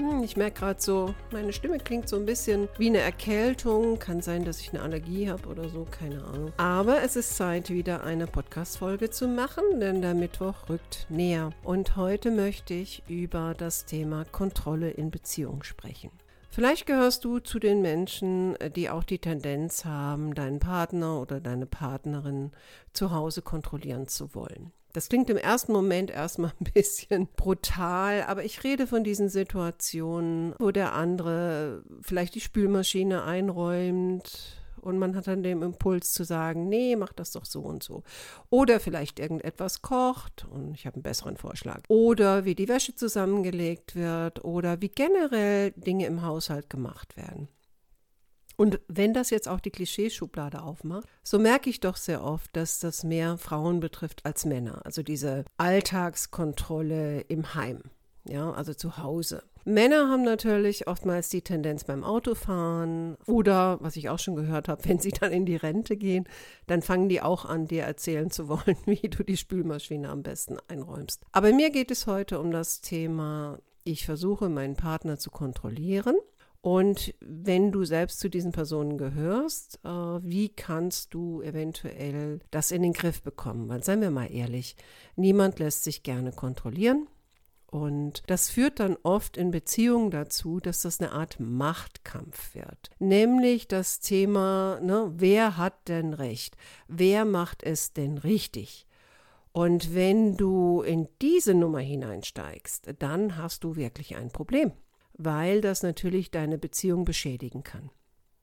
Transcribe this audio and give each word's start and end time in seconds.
Hm, 0.00 0.22
ich 0.22 0.34
merke 0.34 0.60
gerade 0.60 0.80
so, 0.80 1.14
meine 1.30 1.52
Stimme 1.52 1.76
klingt 1.76 2.08
so 2.08 2.16
ein 2.16 2.24
bisschen 2.24 2.68
wie 2.78 2.86
eine 2.86 3.00
Erkältung. 3.00 3.98
Kann 3.98 4.22
sein, 4.22 4.46
dass 4.46 4.58
ich 4.58 4.70
eine 4.70 4.80
Allergie 4.80 5.28
habe 5.28 5.46
oder 5.46 5.68
so, 5.68 5.86
keine 5.90 6.24
Ahnung. 6.24 6.52
Aber 6.56 7.02
es 7.02 7.16
ist 7.16 7.36
Zeit, 7.36 7.68
wieder 7.68 8.02
eine 8.02 8.26
Podcast-Folge 8.26 9.10
zu 9.10 9.28
machen, 9.28 9.62
denn 9.78 10.00
der 10.00 10.14
Mittwoch 10.14 10.70
rückt 10.70 11.06
näher. 11.10 11.50
Und 11.62 11.96
heute 11.96 12.30
möchte 12.30 12.72
ich 12.72 13.02
über 13.08 13.54
das 13.54 13.84
Thema 13.84 14.24
Kontrolle 14.24 14.90
in 14.90 15.10
Beziehung 15.10 15.64
sprechen. 15.64 16.10
Vielleicht 16.48 16.86
gehörst 16.86 17.26
du 17.26 17.38
zu 17.38 17.58
den 17.58 17.82
Menschen, 17.82 18.56
die 18.74 18.88
auch 18.88 19.04
die 19.04 19.18
Tendenz 19.18 19.84
haben, 19.84 20.34
deinen 20.34 20.60
Partner 20.60 21.20
oder 21.20 21.40
deine 21.40 21.66
Partnerin 21.66 22.52
zu 22.94 23.10
Hause 23.10 23.42
kontrollieren 23.42 24.08
zu 24.08 24.34
wollen. 24.34 24.72
Das 24.92 25.08
klingt 25.08 25.30
im 25.30 25.36
ersten 25.36 25.72
Moment 25.72 26.10
erstmal 26.10 26.52
ein 26.60 26.72
bisschen 26.72 27.28
brutal, 27.36 28.24
aber 28.24 28.44
ich 28.44 28.64
rede 28.64 28.86
von 28.86 29.04
diesen 29.04 29.28
Situationen, 29.28 30.54
wo 30.58 30.70
der 30.70 30.94
andere 30.94 31.84
vielleicht 32.02 32.34
die 32.34 32.40
Spülmaschine 32.40 33.22
einräumt 33.24 34.60
und 34.80 34.98
man 34.98 35.14
hat 35.14 35.26
dann 35.26 35.42
den 35.42 35.62
Impuls 35.62 36.12
zu 36.12 36.24
sagen, 36.24 36.68
nee, 36.68 36.96
mach 36.96 37.12
das 37.12 37.32
doch 37.32 37.44
so 37.44 37.60
und 37.60 37.82
so. 37.82 38.02
Oder 38.48 38.80
vielleicht 38.80 39.18
irgendetwas 39.20 39.82
kocht 39.82 40.46
und 40.50 40.74
ich 40.74 40.86
habe 40.86 40.94
einen 40.94 41.02
besseren 41.02 41.36
Vorschlag. 41.36 41.82
Oder 41.88 42.44
wie 42.44 42.54
die 42.54 42.68
Wäsche 42.68 42.94
zusammengelegt 42.94 43.94
wird 43.94 44.44
oder 44.44 44.80
wie 44.80 44.88
generell 44.88 45.72
Dinge 45.72 46.06
im 46.06 46.22
Haushalt 46.22 46.70
gemacht 46.70 47.16
werden. 47.16 47.48
Und 48.60 48.78
wenn 48.88 49.14
das 49.14 49.30
jetzt 49.30 49.48
auch 49.48 49.58
die 49.58 49.70
Klischeeschublade 49.70 50.60
aufmacht, 50.60 51.08
so 51.22 51.38
merke 51.38 51.70
ich 51.70 51.80
doch 51.80 51.96
sehr 51.96 52.22
oft, 52.22 52.54
dass 52.54 52.78
das 52.78 53.04
mehr 53.04 53.38
Frauen 53.38 53.80
betrifft 53.80 54.26
als 54.26 54.44
Männer. 54.44 54.82
Also 54.84 55.02
diese 55.02 55.46
Alltagskontrolle 55.56 57.22
im 57.22 57.54
Heim, 57.54 57.80
ja, 58.28 58.52
also 58.52 58.74
zu 58.74 58.98
Hause. 58.98 59.44
Männer 59.64 60.10
haben 60.10 60.24
natürlich 60.24 60.88
oftmals 60.88 61.30
die 61.30 61.40
Tendenz 61.40 61.84
beim 61.84 62.04
Autofahren 62.04 63.16
oder, 63.24 63.78
was 63.80 63.96
ich 63.96 64.10
auch 64.10 64.18
schon 64.18 64.36
gehört 64.36 64.68
habe, 64.68 64.84
wenn 64.86 64.98
sie 64.98 65.12
dann 65.12 65.32
in 65.32 65.46
die 65.46 65.56
Rente 65.56 65.96
gehen, 65.96 66.28
dann 66.66 66.82
fangen 66.82 67.08
die 67.08 67.22
auch 67.22 67.46
an, 67.46 67.66
dir 67.66 67.84
erzählen 67.84 68.30
zu 68.30 68.50
wollen, 68.50 68.76
wie 68.84 69.08
du 69.08 69.24
die 69.24 69.38
Spülmaschine 69.38 70.10
am 70.10 70.22
besten 70.22 70.58
einräumst. 70.68 71.24
Aber 71.32 71.50
mir 71.54 71.70
geht 71.70 71.90
es 71.90 72.06
heute 72.06 72.38
um 72.38 72.50
das 72.50 72.82
Thema, 72.82 73.58
ich 73.84 74.04
versuche 74.04 74.50
meinen 74.50 74.76
Partner 74.76 75.18
zu 75.18 75.30
kontrollieren 75.30 76.16
und 76.62 77.14
wenn 77.20 77.72
du 77.72 77.84
selbst 77.84 78.20
zu 78.20 78.28
diesen 78.28 78.52
Personen 78.52 78.98
gehörst, 78.98 79.80
äh, 79.82 79.88
wie 79.88 80.50
kannst 80.50 81.14
du 81.14 81.40
eventuell 81.40 82.40
das 82.50 82.70
in 82.70 82.82
den 82.82 82.92
Griff 82.92 83.22
bekommen? 83.22 83.68
Weil, 83.68 83.82
seien 83.82 84.02
wir 84.02 84.10
mal 84.10 84.30
ehrlich, 84.30 84.76
niemand 85.16 85.58
lässt 85.58 85.84
sich 85.84 86.02
gerne 86.02 86.32
kontrollieren. 86.32 87.06
Und 87.66 88.24
das 88.26 88.50
führt 88.50 88.80
dann 88.80 88.96
oft 89.04 89.36
in 89.36 89.52
Beziehungen 89.52 90.10
dazu, 90.10 90.60
dass 90.60 90.82
das 90.82 91.00
eine 91.00 91.12
Art 91.12 91.38
Machtkampf 91.38 92.54
wird. 92.54 92.90
Nämlich 92.98 93.68
das 93.68 94.00
Thema, 94.00 94.80
ne, 94.82 95.12
wer 95.16 95.56
hat 95.56 95.88
denn 95.88 96.12
Recht? 96.12 96.56
Wer 96.88 97.24
macht 97.24 97.62
es 97.62 97.92
denn 97.92 98.18
richtig? 98.18 98.86
Und 99.52 99.94
wenn 99.94 100.36
du 100.36 100.82
in 100.82 101.08
diese 101.22 101.54
Nummer 101.54 101.78
hineinsteigst, 101.78 102.92
dann 102.98 103.36
hast 103.36 103.64
du 103.64 103.76
wirklich 103.76 104.16
ein 104.16 104.30
Problem 104.30 104.72
weil 105.24 105.60
das 105.60 105.82
natürlich 105.82 106.30
deine 106.30 106.58
Beziehung 106.58 107.04
beschädigen 107.04 107.62
kann. 107.62 107.90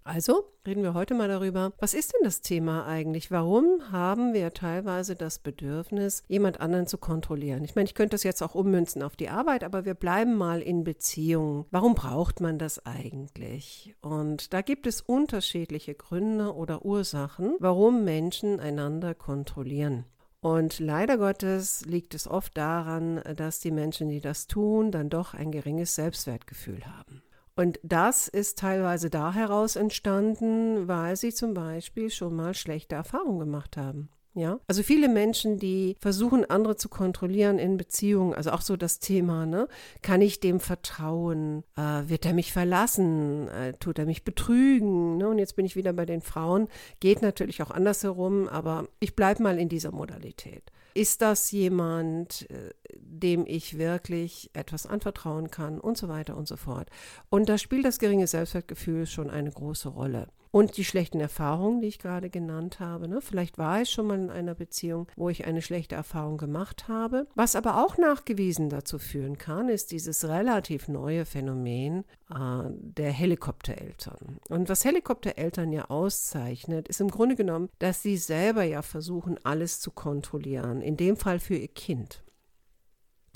Also 0.08 0.46
reden 0.66 0.84
wir 0.84 0.94
heute 0.94 1.16
mal 1.16 1.28
darüber, 1.28 1.74
was 1.80 1.94
ist 1.94 2.14
denn 2.14 2.22
das 2.24 2.40
Thema 2.40 2.86
eigentlich? 2.86 3.30
Warum 3.30 3.92
haben 3.92 4.34
wir 4.34 4.54
teilweise 4.54 5.16
das 5.16 5.40
Bedürfnis, 5.40 6.24
jemand 6.30 6.62
anderen 6.62 6.88
zu 6.88 6.98
kontrollieren? 6.98 7.66
Ich 7.66 7.76
meine, 7.76 7.88
ich 7.88 7.94
könnte 7.94 8.14
das 8.14 8.24
jetzt 8.24 8.42
auch 8.42 8.56
ummünzen 8.56 9.04
auf 9.04 9.18
die 9.18 9.28
Arbeit, 9.28 9.66
aber 9.66 9.84
wir 9.84 9.96
bleiben 9.96 10.38
mal 10.38 10.62
in 10.62 10.86
Beziehungen. 10.86 11.66
Warum 11.72 11.94
braucht 11.94 12.40
man 12.40 12.58
das 12.58 12.86
eigentlich? 12.86 13.96
Und 14.00 14.54
da 14.54 14.62
gibt 14.62 14.88
es 14.88 15.02
unterschiedliche 15.02 15.94
Gründe 15.94 16.56
oder 16.56 16.86
Ursachen, 16.86 17.58
warum 17.60 18.06
Menschen 18.06 18.62
einander 18.62 19.14
kontrollieren. 19.14 20.06
Und 20.48 20.80
leider 20.80 21.18
Gottes 21.18 21.84
liegt 21.86 22.14
es 22.14 22.26
oft 22.26 22.58
daran, 22.58 23.22
dass 23.36 23.60
die 23.60 23.70
Menschen, 23.70 24.08
die 24.08 24.22
das 24.22 24.48
tun, 24.48 24.94
dann 24.94 25.10
doch 25.10 25.34
ein 25.34 25.52
geringes 25.52 25.96
Selbstwertgefühl 25.96 26.86
haben. 26.86 27.22
Und 27.58 27.82
das 27.84 28.30
ist 28.30 28.58
teilweise 28.58 29.10
da 29.10 29.34
heraus 29.34 29.76
entstanden, 29.76 30.88
weil 30.88 31.18
sie 31.18 31.34
zum 31.34 31.54
Beispiel 31.54 32.10
schon 32.10 32.34
mal 32.34 32.54
schlechte 32.54 32.96
Erfahrungen 32.96 33.40
gemacht 33.40 33.76
haben. 33.76 34.08
Ja, 34.38 34.60
also 34.68 34.84
viele 34.84 35.10
Menschen, 35.10 35.58
die 35.58 35.96
versuchen, 36.00 36.46
andere 36.48 36.76
zu 36.76 36.90
kontrollieren 36.90 37.58
in 37.58 37.76
Beziehungen, 37.76 38.36
also 38.36 38.52
auch 38.52 38.62
so 38.62 38.78
das 38.78 39.00
Thema, 39.00 39.48
ne? 39.48 39.68
Kann 40.04 40.22
ich 40.22 40.40
dem 40.40 40.60
vertrauen? 40.60 41.64
Äh, 41.76 42.08
wird 42.08 42.24
er 42.24 42.34
mich 42.34 42.54
verlassen? 42.54 43.48
Äh, 43.48 43.74
tut 43.80 43.98
er 43.98 44.06
mich 44.06 44.24
betrügen? 44.24 45.18
Ne? 45.18 45.28
Und 45.28 45.40
jetzt 45.40 45.56
bin 45.56 45.66
ich 45.66 45.76
wieder 45.76 45.92
bei 45.92 46.06
den 46.06 46.22
Frauen. 46.22 46.68
Geht 47.00 47.24
natürlich 47.24 47.64
auch 47.64 47.72
andersherum, 47.72 48.48
aber 48.48 48.88
ich 49.00 49.16
bleibe 49.16 49.42
mal 49.42 49.58
in 49.58 49.70
dieser 49.70 49.92
Modalität. 49.92 50.72
Ist 50.94 51.24
das 51.24 51.50
jemand, 51.50 52.48
äh, 52.52 52.76
dem 52.94 53.44
ich 53.48 53.80
wirklich 53.80 54.52
etwas 54.54 54.86
anvertrauen 54.86 55.50
kann 55.50 55.80
und 55.80 55.98
so 55.98 56.10
weiter 56.10 56.38
und 56.38 56.48
so 56.48 56.58
fort? 56.58 56.92
Und 57.30 57.50
da 57.50 57.58
spielt 57.58 57.86
das 57.86 57.98
geringe 57.98 58.28
Selbstwertgefühl 58.28 59.08
schon 59.08 59.32
eine 59.32 59.50
große 59.50 59.90
Rolle. 59.90 60.28
Und 60.52 60.78
die 60.78 60.86
schlechten 60.86 61.20
Erfahrungen, 61.20 61.82
die 61.82 61.88
ich 61.88 62.00
gerade 62.00 62.30
genannt 62.30 62.80
habe. 62.80 63.08
Ne? 63.08 63.22
Vielleicht 63.22 63.58
war 63.58 63.82
ich 63.82 63.90
schon 63.90 64.08
mal 64.08 64.20
in 64.20 64.30
einer 64.30 64.56
Beziehung, 64.56 65.08
wo 65.16 65.30
ich 65.30 65.46
eine 65.46 65.62
schlechte 65.62 65.96
Erfahrung 65.96 66.38
gemacht 66.38 66.88
habe. 66.88 67.28
Was 67.36 67.56
aber 67.56 67.84
auch 67.84 67.98
nachgewiesen 67.98 68.70
dazu 68.70 69.00
führen 69.00 69.38
kann, 69.38 69.70
ist 69.70 69.92
dieses 69.92 70.28
relativ 70.28 70.88
neue 70.88 71.26
Phänomen 71.26 72.06
äh, 72.30 72.64
der 72.70 73.12
Helikoptereltern. 73.12 74.40
Und 74.50 74.70
was 74.70 74.86
Helikoptereltern 74.86 75.72
ja 75.72 75.86
auszeichnet, 75.86 76.88
ist 76.88 77.02
im 77.02 77.10
Grunde 77.10 77.36
genommen, 77.36 77.70
dass 77.80 78.02
sie 78.02 78.18
selber 78.18 78.64
ja 78.64 78.82
versuchen, 78.82 79.38
alles 79.44 79.80
zu 79.80 79.92
kontrollieren. 79.92 80.82
In 80.82 80.98
dem 80.98 81.18
Fall 81.18 81.40
für 81.40 81.56
ihr 81.56 81.68
Kind. 81.68 82.24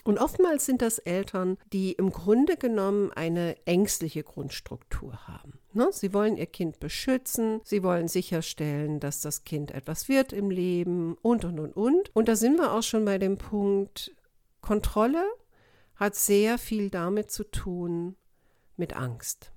Und 0.03 0.17
oftmals 0.17 0.65
sind 0.65 0.81
das 0.81 0.97
Eltern, 0.97 1.57
die 1.71 1.91
im 1.93 2.11
Grunde 2.11 2.57
genommen 2.57 3.11
eine 3.11 3.55
ängstliche 3.65 4.23
Grundstruktur 4.23 5.27
haben. 5.27 5.60
Ne? 5.73 5.89
Sie 5.91 6.13
wollen 6.13 6.37
ihr 6.37 6.47
Kind 6.47 6.79
beschützen, 6.79 7.61
sie 7.63 7.83
wollen 7.83 8.07
sicherstellen, 8.07 8.99
dass 8.99 9.21
das 9.21 9.43
Kind 9.43 9.71
etwas 9.71 10.09
wird 10.09 10.33
im 10.33 10.49
Leben 10.49 11.15
und, 11.21 11.45
und, 11.45 11.59
und, 11.59 11.75
und. 11.75 12.15
Und 12.15 12.27
da 12.27 12.35
sind 12.35 12.57
wir 12.57 12.73
auch 12.73 12.83
schon 12.83 13.05
bei 13.05 13.17
dem 13.17 13.37
Punkt, 13.37 14.15
Kontrolle 14.61 15.23
hat 15.95 16.15
sehr 16.15 16.57
viel 16.57 16.89
damit 16.89 17.31
zu 17.31 17.43
tun 17.43 18.15
mit 18.75 18.93
Angst. 18.93 19.51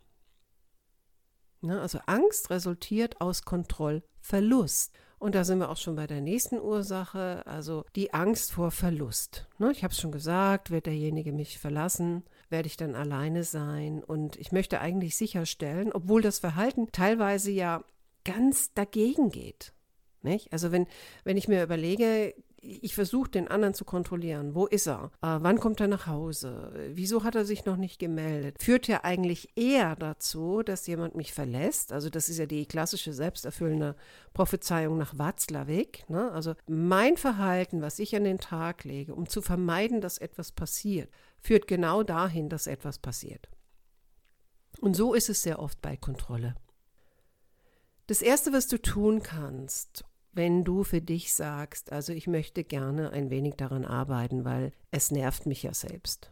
Ne? 1.61 1.81
Also 1.81 1.99
Angst 2.07 2.51
resultiert 2.51 3.21
aus 3.21 3.43
Kontrollverlust. 3.43 4.93
Und 5.19 5.35
da 5.35 5.45
sind 5.45 5.59
wir 5.59 5.71
auch 5.71 5.79
schon 5.79 5.97
bei 5.97 6.07
der 6.07 6.21
nächsten 6.21 6.61
Ursache, 6.61 7.47
also 7.47 7.87
die 7.97 8.13
Angst 8.13 8.53
vor 8.53 8.71
Verlust. 8.71 9.49
Ne, 9.57 9.73
ich 9.73 9.83
habe 9.83 9.93
es 9.93 9.99
schon 9.99 10.13
gesagt, 10.13 10.71
wird 10.71 10.85
derjenige 10.85 11.33
mich 11.33 11.59
verlassen, 11.59 12.25
werde 12.55 12.69
ich 12.69 12.77
dann 12.77 12.95
alleine 12.95 13.43
sein. 13.43 14.01
Und 14.01 14.37
ich 14.37 14.53
möchte 14.53 14.81
eigentlich 14.81 15.17
sicherstellen, 15.17 15.91
obwohl 15.93 16.23
das 16.23 16.39
Verhalten 16.39 16.87
teilweise 16.93 17.51
ja 17.51 17.83
ganz 18.25 18.73
dagegen 18.75 19.31
geht. 19.31 19.73
Nicht? 20.23 20.53
Also 20.53 20.71
wenn, 20.71 20.87
wenn 21.25 21.37
ich 21.37 21.49
mir 21.49 21.65
überlege, 21.65 22.33
ich 22.63 22.95
versuche 22.95 23.29
den 23.29 23.49
anderen 23.49 23.75
zu 23.75 23.85
kontrollieren. 23.85 24.55
Wo 24.55 24.67
ist 24.67 24.87
er? 24.87 25.11
Äh, 25.21 25.39
wann 25.41 25.59
kommt 25.59 25.81
er 25.81 25.89
nach 25.89 26.07
Hause? 26.07 26.73
Wieso 26.95 27.25
hat 27.25 27.35
er 27.35 27.45
sich 27.45 27.65
noch 27.65 27.77
nicht 27.77 27.99
gemeldet? 27.99 28.63
Führt 28.63 28.87
ja 28.87 29.03
eigentlich 29.03 29.51
eher 29.57 29.97
dazu, 29.97 30.63
dass 30.63 30.87
jemand 30.87 31.17
mich 31.17 31.33
verlässt. 31.33 31.93
Also 31.93 32.09
das 32.09 32.29
ist 32.29 32.39
ja 32.39 32.47
die 32.47 32.67
klassische 32.67 33.13
selbsterfüllende 33.13 33.97
Prophezeiung 34.33 34.97
nach 34.97 35.19
Watzlawick. 35.19 36.09
Ne? 36.09 36.31
Also 36.31 36.55
mein 36.69 37.17
Verhalten, 37.17 37.83
was 37.83 37.99
ich 37.99 38.15
an 38.15 38.25
den 38.25 38.39
Tag 38.39 38.85
lege, 38.85 39.13
um 39.13 39.29
zu 39.29 39.43
vermeiden, 39.43 40.01
dass 40.01 40.19
etwas 40.19 40.53
passiert, 40.53 41.11
führt 41.45 41.67
genau 41.67 42.03
dahin, 42.03 42.49
dass 42.49 42.67
etwas 42.67 42.99
passiert. 42.99 43.49
Und 44.81 44.97
so 44.97 45.15
ist 45.15 45.29
es 45.29 45.43
sehr 45.43 45.61
oft 45.61 45.81
bei 45.83 45.97
Kontrolle. 45.97 46.55
Das 48.07 48.23
Erste, 48.23 48.53
was 48.53 48.67
du 48.67 48.81
tun 48.81 49.23
kannst, 49.23 50.05
wenn 50.33 50.65
du 50.65 50.85
für 50.85 51.01
dich 51.01 51.33
sagst, 51.35 51.93
also 51.93 52.13
ich 52.13 52.27
möchte 52.27 52.65
gerne 52.65 53.11
ein 53.11 53.31
wenig 53.31 53.55
daran 53.55 53.85
arbeiten, 53.85 54.45
weil 54.45 54.73
es 54.91 55.11
nervt 55.11 55.47
mich 55.47 55.63
ja 55.63 55.75
selbst. 55.75 56.31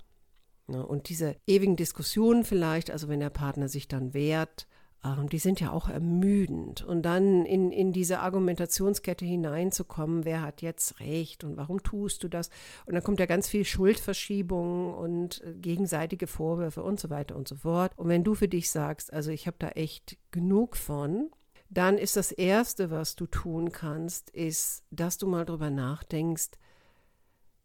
Ne? 0.66 0.84
Und 0.84 1.08
diese 1.08 1.36
ewigen 1.46 1.76
Diskussionen 1.76 2.44
vielleicht, 2.44 2.90
also 2.90 3.08
wenn 3.08 3.20
der 3.20 3.30
Partner 3.30 3.68
sich 3.68 3.88
dann 3.88 4.14
wehrt, 4.14 4.66
die 5.04 5.38
sind 5.38 5.60
ja 5.60 5.72
auch 5.72 5.88
ermüdend. 5.88 6.84
Und 6.84 7.02
dann 7.02 7.44
in, 7.44 7.72
in 7.72 7.92
diese 7.92 8.20
Argumentationskette 8.20 9.24
hineinzukommen, 9.24 10.24
wer 10.24 10.42
hat 10.42 10.62
jetzt 10.62 11.00
recht 11.00 11.42
und 11.42 11.56
warum 11.56 11.82
tust 11.82 12.22
du 12.22 12.28
das? 12.28 12.50
Und 12.86 12.94
dann 12.94 13.02
kommt 13.02 13.18
ja 13.18 13.26
ganz 13.26 13.48
viel 13.48 13.64
Schuldverschiebung 13.64 14.94
und 14.94 15.42
äh, 15.42 15.54
gegenseitige 15.54 16.28
Vorwürfe 16.28 16.82
und 16.84 17.00
so 17.00 17.10
weiter 17.10 17.34
und 17.34 17.48
so 17.48 17.56
fort. 17.56 17.92
Und 17.96 18.08
wenn 18.08 18.22
du 18.22 18.34
für 18.34 18.48
dich 18.48 18.70
sagst, 18.70 19.12
also 19.12 19.30
ich 19.30 19.46
habe 19.46 19.56
da 19.58 19.70
echt 19.70 20.18
genug 20.30 20.76
von, 20.76 21.30
dann 21.68 21.98
ist 21.98 22.16
das 22.16 22.30
Erste, 22.30 22.90
was 22.90 23.16
du 23.16 23.26
tun 23.26 23.72
kannst, 23.72 24.30
ist, 24.30 24.84
dass 24.90 25.18
du 25.18 25.26
mal 25.26 25.44
drüber 25.44 25.70
nachdenkst, 25.70 26.50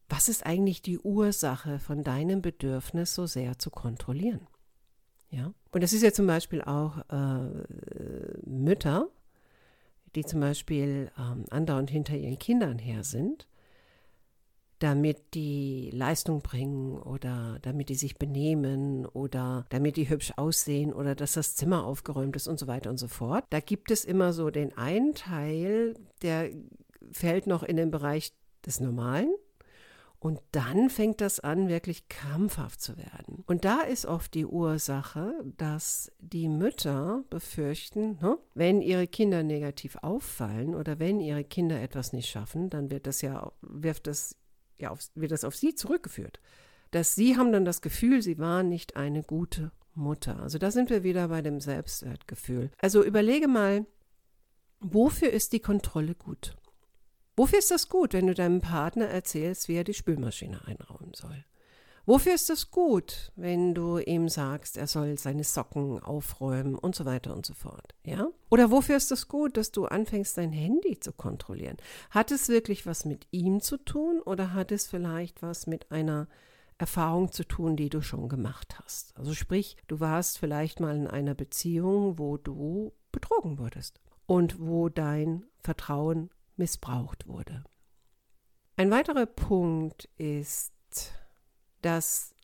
was 0.10 0.30
ist 0.30 0.46
eigentlich 0.46 0.82
die 0.82 1.00
Ursache 1.00 1.80
von 1.80 2.04
deinem 2.04 2.42
Bedürfnis 2.42 3.14
so 3.14 3.26
sehr 3.26 3.60
zu 3.60 3.70
kontrollieren? 3.70 4.48
Ja? 5.30 5.54
Und 5.72 5.84
das 5.84 5.94
ist 5.94 6.04
ja 6.04 6.12
zum 6.12 6.28
Beispiel 6.28 6.62
auch 6.62 6.98
äh, 7.10 7.40
Mütter, 8.46 9.10
die 10.16 10.24
zum 10.24 10.40
Beispiel 10.40 11.12
ähm, 11.18 11.46
andauernd 11.50 11.90
hinter 11.90 12.16
ihren 12.16 12.40
Kindern 12.40 12.80
her 12.80 13.04
sind, 13.04 13.48
damit 14.80 15.34
die 15.34 15.90
Leistung 15.92 16.42
bringen 16.42 16.98
oder 17.00 17.60
damit 17.62 17.90
die 17.90 17.96
sich 17.96 18.18
benehmen 18.18 19.06
oder 19.06 19.66
damit 19.70 19.98
die 19.98 20.10
hübsch 20.10 20.34
aussehen 20.38 20.94
oder 20.94 21.16
dass 21.16 21.34
das 21.34 21.56
Zimmer 21.56 21.84
aufgeräumt 21.86 22.36
ist 22.36 22.48
und 22.48 22.60
so 22.60 22.68
weiter 22.68 22.90
und 22.90 22.98
so 22.98 23.08
fort. 23.08 23.46
Da 23.50 23.60
gibt 23.60 23.92
es 23.92 24.06
immer 24.06 24.34
so 24.34 24.50
den 24.50 24.78
einen 24.78 25.14
Teil, 25.14 25.96
der 26.22 26.52
fällt 27.12 27.48
noch 27.48 27.64
in 27.64 27.76
den 27.76 27.92
Bereich 27.92 28.34
des 28.66 28.80
Normalen 28.80 29.34
und 30.20 30.42
dann 30.52 30.90
fängt 30.90 31.22
das 31.22 31.40
an, 31.40 31.70
wirklich 31.70 32.10
krampfhaft 32.10 32.82
zu 32.82 32.98
werden. 32.98 33.44
Und 33.46 33.66
da 33.66 33.82
ist 33.82 34.06
oft 34.06 34.34
die 34.34 34.48
Ursache, 34.48 35.34
dass 35.58 36.12
die 36.20 36.50
Mütter 36.50 37.24
befürchten, 37.30 38.18
ne, 38.20 38.38
wenn 38.56 38.82
ihre 38.82 39.08
Kinder 39.08 39.44
negativ 39.44 39.96
auffallen 40.02 40.74
oder 40.74 41.00
wenn 41.00 41.20
ihre 41.20 41.44
Kinder 41.44 41.80
etwas 41.80 42.14
nicht 42.14 42.30
schaffen, 42.30 42.72
dann 42.72 42.90
wird 42.90 43.06
das 43.06 43.22
ja, 43.22 43.52
wirft 43.62 44.08
das, 44.08 44.36
ja 44.80 44.90
auf, 44.90 45.02
wird 45.14 45.32
das 45.32 45.44
auf 45.44 45.56
sie 45.56 45.76
zurückgeführt. 45.76 46.40
Dass 46.90 47.14
sie 47.14 47.38
haben 47.38 47.52
dann 47.52 47.66
das 47.66 47.82
Gefühl, 47.82 48.24
sie 48.24 48.40
waren 48.40 48.70
nicht 48.70 48.96
eine 48.96 49.22
gute 49.22 49.72
Mutter. 49.94 50.40
Also 50.40 50.58
da 50.58 50.72
sind 50.72 50.90
wir 50.90 51.04
wieder 51.04 51.28
bei 51.28 51.44
dem 51.44 51.60
Selbstwertgefühl. 51.60 52.72
Also 52.80 53.04
überlege 53.04 53.48
mal, 53.48 53.86
wofür 54.80 55.30
ist 55.30 55.54
die 55.54 55.60
Kontrolle 55.60 56.16
gut? 56.16 56.57
Wofür 57.38 57.60
ist 57.60 57.70
das 57.70 57.88
gut, 57.88 58.14
wenn 58.14 58.26
du 58.26 58.34
deinem 58.34 58.62
Partner 58.62 59.06
erzählst, 59.06 59.68
wie 59.68 59.76
er 59.76 59.84
die 59.84 59.94
Spülmaschine 59.94 60.66
einräumen 60.66 61.14
soll? 61.14 61.46
Wofür 62.08 62.34
ist 62.34 62.50
das 62.50 62.72
gut, 62.72 63.32
wenn 63.36 63.76
du 63.76 64.00
ihm 64.00 64.28
sagst, 64.28 64.76
er 64.76 64.88
soll 64.88 65.20
seine 65.20 65.44
Socken 65.44 66.02
aufräumen 66.02 66.74
und 66.74 66.96
so 66.96 67.06
weiter 67.06 67.36
und 67.36 67.46
so 67.46 67.54
fort? 67.54 67.94
Ja? 68.04 68.30
Oder 68.50 68.72
wofür 68.72 68.98
ist 68.98 69.12
das 69.12 69.28
gut, 69.28 69.56
dass 69.56 69.72
du 69.72 69.86
anfängst, 69.86 70.38
dein 70.38 70.52
Handy 70.52 71.00
zu 71.00 71.14
kontrollieren? 71.14 71.78
Hat 72.10 72.32
es 72.32 72.50
wirklich 72.50 72.88
was 72.88 73.06
mit 73.06 73.28
ihm 73.30 73.62
zu 73.62 73.78
tun 73.78 74.20
oder 74.26 74.54
hat 74.54 74.72
es 74.72 74.88
vielleicht 74.88 75.44
was 75.44 75.68
mit 75.68 75.92
einer 75.92 76.28
Erfahrung 76.80 77.32
zu 77.32 77.44
tun, 77.44 77.76
die 77.76 77.90
du 77.90 78.02
schon 78.02 78.30
gemacht 78.30 78.80
hast? 78.84 79.16
Also 79.16 79.36
sprich, 79.36 79.78
du 79.88 80.00
warst 80.00 80.40
vielleicht 80.40 80.80
mal 80.80 80.96
in 80.96 81.08
einer 81.08 81.36
Beziehung, 81.36 82.18
wo 82.18 82.38
du 82.38 82.94
betrogen 83.12 83.60
wurdest 83.60 84.00
und 84.26 84.60
wo 84.60 84.90
dein 84.90 85.46
Vertrauen 85.60 86.32
missbraucht 86.58 87.28
wurde. 87.28 87.64
Ein 88.76 88.92
weiterer 88.92 89.26
Punkt 89.26 90.08
ist, 90.18 90.74
dass, 91.82 92.36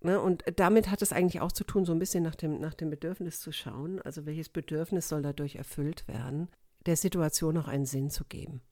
ne, 0.00 0.20
und 0.20 0.44
damit 0.56 0.90
hat 0.90 1.02
es 1.02 1.12
eigentlich 1.12 1.40
auch 1.40 1.52
zu 1.52 1.64
tun, 1.64 1.84
so 1.84 1.92
ein 1.92 1.98
bisschen 1.98 2.22
nach 2.22 2.34
dem, 2.34 2.60
nach 2.60 2.74
dem 2.74 2.90
Bedürfnis 2.90 3.40
zu 3.40 3.52
schauen, 3.52 4.00
also 4.02 4.26
welches 4.26 4.48
Bedürfnis 4.48 5.08
soll 5.08 5.22
dadurch 5.22 5.56
erfüllt 5.56 6.06
werden, 6.08 6.48
der 6.86 6.96
Situation 6.96 7.56
auch 7.56 7.68
einen 7.68 7.86
Sinn 7.86 8.10
zu 8.10 8.24
geben. 8.24 8.62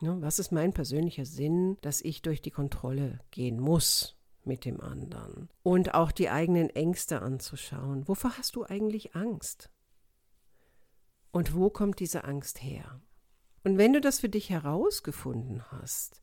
Ne, 0.00 0.20
was 0.20 0.40
ist 0.40 0.50
mein 0.50 0.72
persönlicher 0.72 1.24
Sinn, 1.24 1.78
dass 1.80 2.00
ich 2.00 2.22
durch 2.22 2.42
die 2.42 2.50
Kontrolle 2.50 3.20
gehen 3.30 3.60
muss 3.60 4.16
mit 4.42 4.64
dem 4.64 4.80
anderen? 4.80 5.48
Und 5.62 5.94
auch 5.94 6.10
die 6.10 6.28
eigenen 6.28 6.70
Ängste 6.70 7.22
anzuschauen. 7.22 8.08
Wovor 8.08 8.36
hast 8.36 8.56
du 8.56 8.64
eigentlich 8.64 9.14
Angst? 9.14 9.70
Und 11.32 11.54
wo 11.54 11.70
kommt 11.70 11.98
diese 11.98 12.24
Angst 12.24 12.62
her? 12.62 13.00
Und 13.64 13.78
wenn 13.78 13.92
du 13.92 14.00
das 14.00 14.20
für 14.20 14.28
dich 14.28 14.50
herausgefunden 14.50 15.62
hast, 15.70 16.20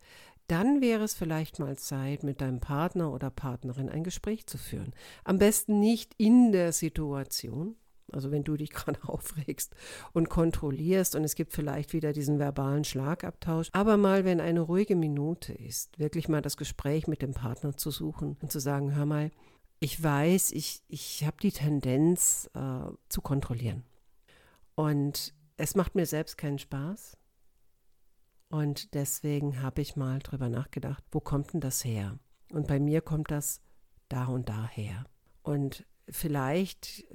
dann 0.47 0.81
wäre 0.81 1.03
es 1.03 1.13
vielleicht 1.13 1.59
mal 1.59 1.77
Zeit, 1.77 2.23
mit 2.23 2.41
deinem 2.41 2.59
Partner 2.59 3.11
oder 3.11 3.29
Partnerin 3.29 3.89
ein 3.89 4.03
Gespräch 4.03 4.47
zu 4.47 4.57
führen. 4.57 4.93
Am 5.23 5.37
besten 5.37 5.79
nicht 5.79 6.13
in 6.17 6.51
der 6.51 6.73
Situation, 6.73 7.75
also 8.11 8.31
wenn 8.31 8.43
du 8.43 8.57
dich 8.57 8.69
gerade 8.71 8.99
aufregst 9.03 9.75
und 10.13 10.29
kontrollierst 10.29 11.15
und 11.15 11.23
es 11.23 11.35
gibt 11.35 11.53
vielleicht 11.53 11.93
wieder 11.93 12.13
diesen 12.13 12.39
verbalen 12.39 12.83
Schlagabtausch, 12.83 13.69
aber 13.73 13.97
mal, 13.97 14.25
wenn 14.25 14.41
eine 14.41 14.61
ruhige 14.61 14.95
Minute 14.95 15.53
ist, 15.53 15.97
wirklich 15.97 16.27
mal 16.29 16.41
das 16.41 16.57
Gespräch 16.57 17.07
mit 17.07 17.21
dem 17.21 17.33
Partner 17.33 17.77
zu 17.77 17.91
suchen 17.91 18.37
und 18.41 18.51
zu 18.51 18.59
sagen, 18.59 18.95
hör 18.95 19.05
mal, 19.05 19.31
ich 19.79 20.03
weiß, 20.03 20.51
ich, 20.51 20.81
ich 20.87 21.25
habe 21.25 21.37
die 21.41 21.51
Tendenz 21.51 22.49
äh, 22.53 22.91
zu 23.07 23.21
kontrollieren. 23.21 23.83
Und 24.79 25.33
es 25.57 25.75
macht 25.75 25.95
mir 25.95 26.05
selbst 26.05 26.37
keinen 26.37 26.57
Spaß. 26.57 27.17
Und 28.47 28.93
deswegen 28.93 29.61
habe 29.61 29.81
ich 29.81 29.97
mal 29.97 30.19
drüber 30.19 30.47
nachgedacht, 30.47 31.03
wo 31.11 31.19
kommt 31.19 31.51
denn 31.51 31.59
das 31.59 31.83
her? 31.83 32.17
Und 32.53 32.67
bei 32.69 32.79
mir 32.79 33.01
kommt 33.01 33.29
das 33.29 33.61
da 34.07 34.27
und 34.27 34.47
da 34.47 34.69
her. 34.69 35.03
Und 35.43 35.85
vielleicht 36.07 37.05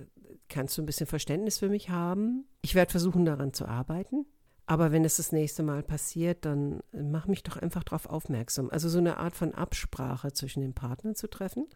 kannst 0.51 0.77
du 0.77 0.83
ein 0.83 0.87
bisschen 0.87 1.07
Verständnis 1.07 1.57
für 1.57 1.71
mich 1.71 1.89
haben. 1.89 2.45
Ich 2.61 2.75
werde 2.75 2.91
versuchen, 2.91 3.25
daran 3.25 3.55
zu 3.55 3.65
arbeiten. 3.65 4.27
Aber 4.67 4.93
wenn 4.93 5.07
es 5.07 5.17
das 5.17 5.33
nächste 5.33 5.63
Mal 5.63 5.83
passiert, 5.83 6.45
dann 6.45 6.83
mach 6.93 7.29
mich 7.29 7.45
doch 7.45 7.57
einfach 7.57 7.83
darauf 7.83 8.05
aufmerksam. 8.05 8.69
Also 8.69 8.91
so 8.91 8.99
eine 8.99 9.17
Art 9.17 9.37
von 9.37 9.55
Absprache 9.55 10.35
zwischen 10.35 10.61
den 10.61 10.75
Partnern 10.75 11.15
zu 11.15 11.29
treffen 11.29 11.67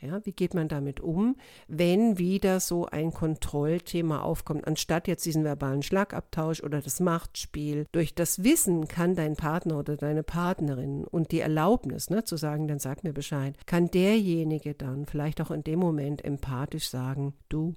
ja, 0.00 0.24
wie 0.24 0.32
geht 0.32 0.54
man 0.54 0.68
damit 0.68 1.00
um, 1.00 1.36
wenn 1.66 2.18
wieder 2.18 2.60
so 2.60 2.86
ein 2.86 3.12
Kontrollthema 3.12 4.20
aufkommt, 4.20 4.66
anstatt 4.66 5.08
jetzt 5.08 5.26
diesen 5.26 5.44
verbalen 5.44 5.82
Schlagabtausch 5.82 6.62
oder 6.62 6.80
das 6.80 7.00
Machtspiel? 7.00 7.86
Durch 7.92 8.14
das 8.14 8.44
Wissen 8.44 8.86
kann 8.86 9.16
dein 9.16 9.34
Partner 9.34 9.78
oder 9.78 9.96
deine 9.96 10.22
Partnerin 10.22 11.04
und 11.04 11.32
die 11.32 11.40
Erlaubnis, 11.40 12.10
ne, 12.10 12.24
zu 12.24 12.36
sagen, 12.36 12.68
dann 12.68 12.78
sag 12.78 13.02
mir 13.02 13.12
Bescheid, 13.12 13.56
kann 13.66 13.90
derjenige 13.90 14.74
dann 14.74 15.06
vielleicht 15.06 15.40
auch 15.40 15.50
in 15.50 15.64
dem 15.64 15.80
Moment 15.80 16.24
empathisch 16.24 16.88
sagen, 16.88 17.34
du, 17.48 17.74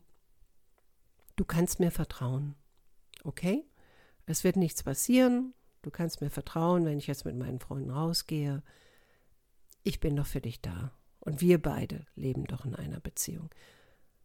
du 1.35 1.45
kannst 1.45 1.79
mir 1.79 1.91
vertrauen. 1.91 2.55
Okay? 3.23 3.65
Es 4.25 4.43
wird 4.43 4.55
nichts 4.55 4.83
passieren. 4.83 5.53
Du 5.81 5.89
kannst 5.89 6.21
mir 6.21 6.29
vertrauen, 6.29 6.85
wenn 6.85 6.99
ich 6.99 7.07
jetzt 7.07 7.25
mit 7.25 7.35
meinen 7.35 7.59
Freunden 7.59 7.89
rausgehe. 7.89 8.61
Ich 9.83 9.99
bin 9.99 10.15
doch 10.15 10.27
für 10.27 10.41
dich 10.41 10.61
da. 10.61 10.91
Und 11.21 11.39
wir 11.39 11.61
beide 11.61 12.05
leben 12.15 12.45
doch 12.45 12.65
in 12.65 12.75
einer 12.75 12.99
Beziehung. 12.99 13.49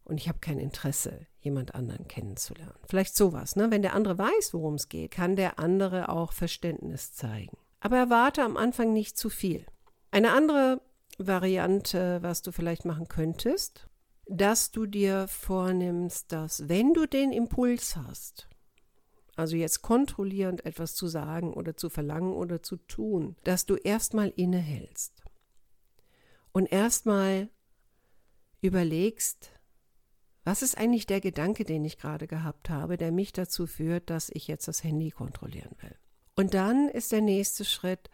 Und 0.04 0.18
ich 0.18 0.28
habe 0.28 0.38
kein 0.38 0.58
Interesse, 0.58 1.26
jemand 1.40 1.74
anderen 1.74 2.08
kennenzulernen. 2.08 2.78
Vielleicht 2.88 3.16
sowas, 3.16 3.56
ne? 3.56 3.70
Wenn 3.70 3.82
der 3.82 3.94
andere 3.94 4.18
weiß, 4.18 4.54
worum 4.54 4.74
es 4.74 4.88
geht, 4.88 5.10
kann 5.10 5.36
der 5.36 5.58
andere 5.58 6.08
auch 6.08 6.32
Verständnis 6.32 7.12
zeigen. 7.12 7.56
Aber 7.80 7.98
erwarte 7.98 8.42
am 8.42 8.56
Anfang 8.56 8.92
nicht 8.92 9.18
zu 9.18 9.28
viel. 9.28 9.66
Eine 10.10 10.32
andere 10.32 10.80
Variante, 11.18 12.22
was 12.22 12.42
du 12.42 12.52
vielleicht 12.52 12.84
machen 12.84 13.08
könntest, 13.08 13.88
dass 14.26 14.70
du 14.70 14.86
dir 14.86 15.28
vornimmst, 15.28 16.32
dass 16.32 16.68
wenn 16.68 16.94
du 16.94 17.06
den 17.06 17.32
Impuls 17.32 17.96
hast, 17.96 18.48
also 19.34 19.56
jetzt 19.56 19.82
kontrollierend 19.82 20.64
etwas 20.64 20.94
zu 20.94 21.08
sagen 21.08 21.52
oder 21.52 21.76
zu 21.76 21.90
verlangen 21.90 22.32
oder 22.32 22.62
zu 22.62 22.76
tun, 22.76 23.36
dass 23.44 23.66
du 23.66 23.74
erstmal 23.74 24.30
innehältst 24.30 25.25
und 26.56 26.72
erstmal 26.72 27.50
überlegst, 28.62 29.50
was 30.42 30.62
ist 30.62 30.78
eigentlich 30.78 31.04
der 31.04 31.20
Gedanke, 31.20 31.66
den 31.66 31.84
ich 31.84 31.98
gerade 31.98 32.26
gehabt 32.26 32.70
habe, 32.70 32.96
der 32.96 33.12
mich 33.12 33.34
dazu 33.34 33.66
führt, 33.66 34.08
dass 34.08 34.30
ich 34.30 34.48
jetzt 34.48 34.66
das 34.66 34.82
Handy 34.82 35.10
kontrollieren 35.10 35.76
will. 35.82 35.94
Und 36.34 36.54
dann 36.54 36.88
ist 36.88 37.12
der 37.12 37.20
nächste 37.20 37.66
Schritt, 37.66 38.08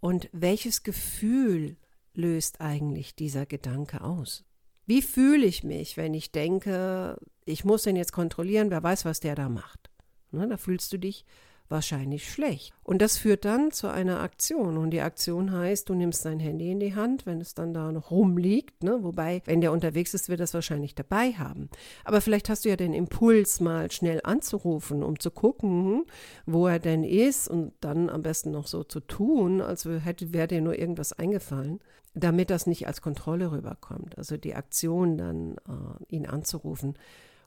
und 0.00 0.28
welches 0.32 0.82
Gefühl 0.82 1.78
löst 2.12 2.60
eigentlich 2.60 3.14
dieser 3.14 3.46
Gedanke 3.46 4.02
aus? 4.02 4.44
Wie 4.84 5.00
fühle 5.00 5.46
ich 5.46 5.64
mich, 5.64 5.96
wenn 5.96 6.12
ich 6.12 6.30
denke, 6.30 7.18
ich 7.46 7.64
muss 7.64 7.84
den 7.84 7.96
jetzt 7.96 8.12
kontrollieren, 8.12 8.70
wer 8.70 8.82
weiß, 8.82 9.06
was 9.06 9.20
der 9.20 9.34
da 9.34 9.48
macht? 9.48 9.88
Ne, 10.30 10.46
da 10.46 10.58
fühlst 10.58 10.92
du 10.92 10.98
dich 10.98 11.24
wahrscheinlich 11.68 12.30
schlecht. 12.30 12.72
Und 12.82 13.02
das 13.02 13.18
führt 13.18 13.44
dann 13.44 13.70
zu 13.70 13.88
einer 13.88 14.20
Aktion. 14.20 14.78
Und 14.78 14.90
die 14.90 15.00
Aktion 15.00 15.52
heißt, 15.52 15.88
du 15.88 15.94
nimmst 15.94 16.24
dein 16.24 16.40
Handy 16.40 16.70
in 16.70 16.80
die 16.80 16.94
Hand, 16.94 17.26
wenn 17.26 17.40
es 17.40 17.54
dann 17.54 17.74
da 17.74 17.92
noch 17.92 18.10
rumliegt. 18.10 18.82
Ne? 18.82 18.98
Wobei, 19.02 19.42
wenn 19.44 19.60
der 19.60 19.72
unterwegs 19.72 20.14
ist, 20.14 20.28
wird 20.28 20.40
das 20.40 20.54
wahrscheinlich 20.54 20.94
dabei 20.94 21.32
haben. 21.32 21.68
Aber 22.04 22.20
vielleicht 22.20 22.48
hast 22.48 22.64
du 22.64 22.70
ja 22.70 22.76
den 22.76 22.94
Impuls, 22.94 23.60
mal 23.60 23.90
schnell 23.90 24.20
anzurufen, 24.24 25.02
um 25.02 25.18
zu 25.18 25.30
gucken, 25.30 26.04
wo 26.46 26.66
er 26.66 26.78
denn 26.78 27.04
ist 27.04 27.48
und 27.48 27.72
dann 27.80 28.08
am 28.08 28.22
besten 28.22 28.50
noch 28.50 28.66
so 28.66 28.84
zu 28.84 29.00
tun, 29.00 29.60
als 29.60 29.84
hätte, 29.84 30.32
wäre 30.32 30.48
dir 30.48 30.60
nur 30.60 30.78
irgendwas 30.78 31.12
eingefallen, 31.12 31.80
damit 32.14 32.50
das 32.50 32.66
nicht 32.66 32.86
als 32.86 33.02
Kontrolle 33.02 33.52
rüberkommt. 33.52 34.16
Also 34.16 34.36
die 34.36 34.54
Aktion 34.54 35.18
dann, 35.18 35.56
äh, 35.68 36.14
ihn 36.14 36.26
anzurufen. 36.26 36.94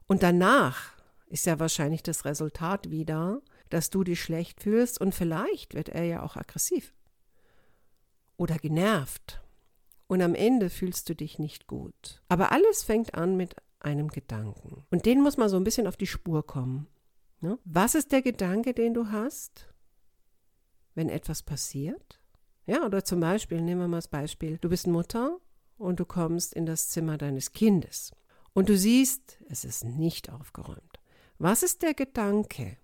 Und 0.07 0.23
danach 0.23 0.93
ist 1.29 1.45
ja 1.45 1.59
wahrscheinlich 1.59 2.03
das 2.03 2.25
Resultat 2.25 2.91
wieder, 2.91 3.41
dass 3.73 3.89
du 3.89 4.03
dich 4.03 4.21
schlecht 4.21 4.61
fühlst 4.61 5.01
und 5.01 5.15
vielleicht 5.15 5.73
wird 5.73 5.89
er 5.89 6.03
ja 6.03 6.23
auch 6.23 6.35
aggressiv 6.35 6.93
oder 8.37 8.57
genervt. 8.57 9.41
Und 10.07 10.21
am 10.21 10.35
Ende 10.35 10.69
fühlst 10.69 11.07
du 11.07 11.15
dich 11.15 11.39
nicht 11.39 11.67
gut. 11.67 12.21
Aber 12.27 12.51
alles 12.51 12.83
fängt 12.83 13.13
an 13.13 13.37
mit 13.37 13.55
einem 13.79 14.09
Gedanken. 14.09 14.85
Und 14.91 15.05
den 15.05 15.21
muss 15.21 15.37
man 15.37 15.47
so 15.47 15.57
ein 15.57 15.63
bisschen 15.63 15.87
auf 15.87 15.95
die 15.95 16.07
Spur 16.07 16.45
kommen. 16.45 16.87
Ne? 17.39 17.57
Was 17.63 17.95
ist 17.95 18.11
der 18.11 18.21
Gedanke, 18.21 18.73
den 18.73 18.93
du 18.93 19.07
hast, 19.07 19.69
wenn 20.95 21.09
etwas 21.09 21.43
passiert? 21.43 22.19
Ja, 22.65 22.85
oder 22.85 23.03
zum 23.03 23.19
Beispiel, 23.19 23.61
nehmen 23.61 23.81
wir 23.81 23.87
mal 23.87 23.97
das 23.97 24.07
Beispiel, 24.07 24.57
du 24.57 24.69
bist 24.69 24.85
Mutter 24.85 25.39
und 25.77 25.99
du 25.99 26.05
kommst 26.05 26.53
in 26.53 26.65
das 26.65 26.89
Zimmer 26.89 27.17
deines 27.17 27.53
Kindes 27.53 28.11
und 28.53 28.69
du 28.69 28.77
siehst, 28.77 29.37
es 29.49 29.65
ist 29.65 29.83
nicht 29.83 30.29
aufgeräumt. 30.29 30.99
Was 31.37 31.63
ist 31.63 31.81
der 31.81 31.93
Gedanke, 31.93 32.77